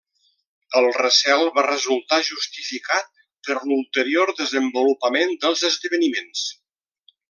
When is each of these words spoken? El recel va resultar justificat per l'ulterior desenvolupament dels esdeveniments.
El 0.79 0.87
recel 0.95 1.45
va 1.57 1.65
resultar 1.67 2.19
justificat 2.31 3.13
per 3.49 3.61
l'ulterior 3.61 4.35
desenvolupament 4.43 5.39
dels 5.47 5.67
esdeveniments. 5.75 6.53